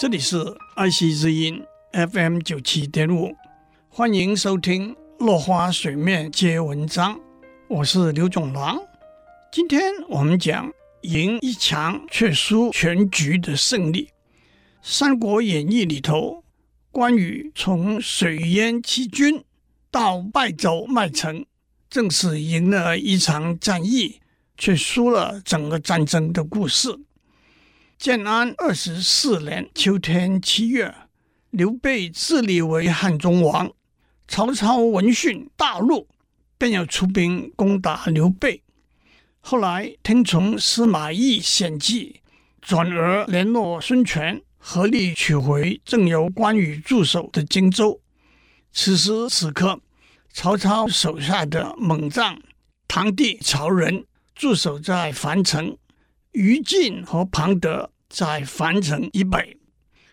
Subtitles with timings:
[0.00, 3.36] 这里是爱惜之音 FM 九七点五，
[3.90, 7.16] 欢迎收听《落花水面皆文章》，
[7.68, 8.78] 我是刘总郎。
[9.52, 14.06] 今天我们讲赢一强却输全局的胜利。
[14.80, 16.44] 《三国演义》里头，
[16.90, 19.44] 关羽从水淹七军
[19.90, 21.44] 到败走麦城，
[21.90, 24.22] 正是赢了一场战役，
[24.56, 26.88] 却输了整个战争的故事。
[28.00, 30.94] 建安二十四年秋天七月，
[31.50, 33.70] 刘备自立为汉中王。
[34.26, 36.08] 曹操闻讯大怒，
[36.56, 38.62] 便要出兵攻打刘备。
[39.40, 42.22] 后来听从司马懿献计，
[42.62, 48.00] 转而联络孙权，合力取回正由关羽驻守的荆州。
[48.72, 49.78] 此时此刻，
[50.32, 52.40] 曹操手下的猛将
[52.88, 55.76] 堂弟曹仁驻守在樊城。
[56.32, 59.56] 于禁和庞德在樊城以北，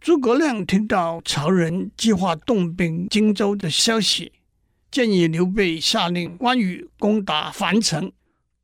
[0.00, 4.32] 诸葛亮听到曹仁计划动兵荆州的消息，
[4.90, 8.12] 建议刘备下令关羽攻打樊城。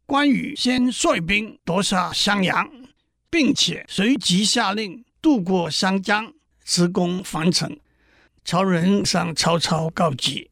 [0.07, 2.69] 关羽先率兵夺下襄阳，
[3.31, 6.33] 并且随即下令渡过湘江，
[6.65, 7.79] 直攻樊城。
[8.45, 10.51] 曹仁向曹操告急，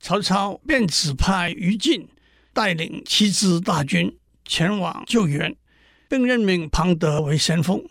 [0.00, 2.08] 曹操便指派于禁
[2.52, 5.54] 带领七支大军前往救援。
[6.08, 7.84] 并任命庞德为先锋。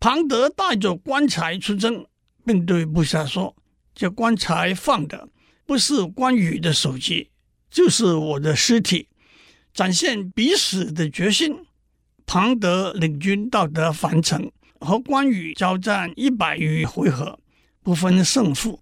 [0.00, 2.06] 庞德带着棺材出征，
[2.44, 3.56] 并对部下说
[3.94, 5.28] ：“这棺材放的
[5.64, 7.30] 不是关羽的首级，
[7.70, 9.08] 就是我的尸体。”
[9.74, 11.66] 展现必死的决心。
[12.24, 17.38] 庞德领军到达樊城，和关羽交战一百余回合，
[17.82, 18.80] 不分胜负。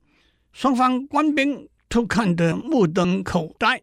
[0.53, 3.83] 双方官兵都看得目瞪口呆。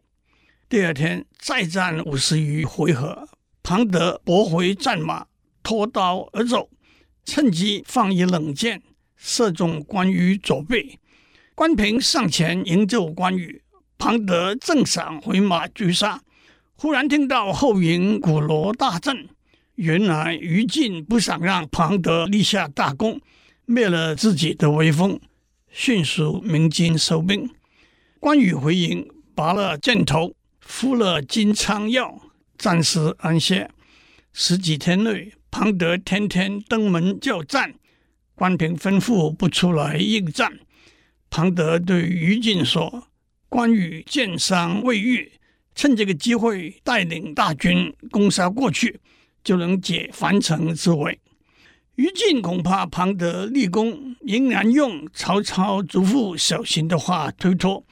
[0.70, 3.28] 第二天再战五十余回合。
[3.62, 5.26] 庞德驳回战马，
[5.62, 6.68] 脱刀而走，
[7.24, 8.82] 趁机放一冷箭，
[9.16, 10.98] 射中关羽左背。
[11.54, 13.62] 关平上前营救关羽，
[13.98, 16.20] 庞德正想回马拒杀，
[16.74, 19.28] 忽然听到后营鼓锣大震。
[19.76, 23.20] 原来于禁不想让庞德立下大功，
[23.64, 25.20] 灭了自己的威风，
[25.70, 27.48] 迅速鸣金收兵。
[28.18, 32.20] 关羽回营，拔了箭头，敷了金疮药。
[32.62, 33.68] 暂时安歇。
[34.32, 37.74] 十几天内，庞德天天登门叫战，
[38.36, 40.60] 关平吩咐不出来应战。
[41.28, 43.08] 庞德对于禁说
[43.50, 45.32] ：“关羽箭伤未愈，
[45.74, 49.00] 趁这个机会带领大军攻杀过去，
[49.42, 51.18] 就能解樊城之围。”
[51.96, 57.84] 于禁恐怕庞德立功，仍然用曹操嘱咐小心的话推脱，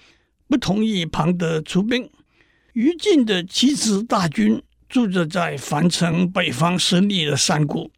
[0.46, 2.08] 不同意庞德出兵。
[2.72, 7.90] 于禁的七支大军驻扎在樊城北方十里的山谷。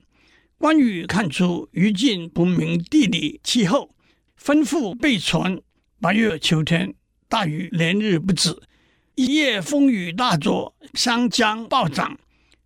[0.56, 3.90] 关羽看出于禁不明地理气候，
[4.40, 5.60] 吩咐备船。
[6.00, 6.94] 八月秋天，
[7.28, 8.56] 大雨连日不止，
[9.14, 12.18] 一夜风雨大作，湘江暴涨。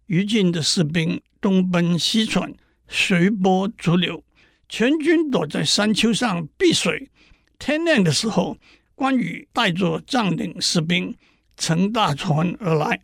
[0.07, 2.55] 于禁的士兵东奔西窜，
[2.89, 4.23] 随波逐流，
[4.69, 7.11] 全军躲在山丘上避水。
[7.59, 8.57] 天亮的时候，
[8.95, 11.15] 关羽带着将领士兵。
[11.57, 13.01] 乘大船而来，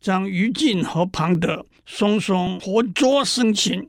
[0.00, 3.88] 将于禁和庞德双双活捉生擒。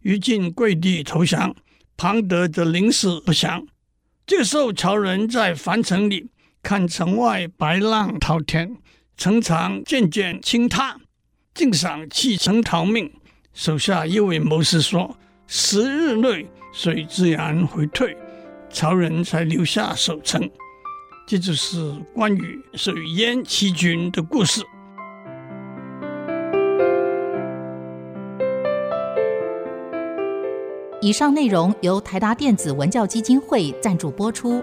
[0.00, 1.54] 于禁跪地投降，
[1.96, 3.64] 庞德则临死不降。
[4.26, 6.28] 这时候，曹仁在樊城里
[6.62, 8.76] 看城外白浪滔天，
[9.16, 10.96] 城墙渐渐倾塌，
[11.54, 13.12] 竟想弃城逃命。
[13.54, 18.16] 手下一位谋士说：“十日内水自然回退。”
[18.70, 20.50] 曹仁才留下守城。
[21.32, 24.60] 这就是关羽水淹七军的故事。
[31.00, 34.62] 以上内容由台达电子文教基金会赞助播出。